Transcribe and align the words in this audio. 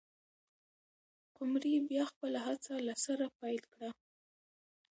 قمري 1.35 1.75
بیا 1.89 2.03
خپله 2.11 2.39
هڅه 2.47 2.73
له 2.87 2.95
سره 3.05 3.25
پیل 3.39 3.61
کړه. 3.73 3.89